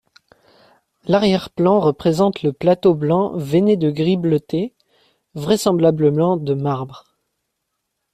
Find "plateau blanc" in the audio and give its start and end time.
2.53-3.37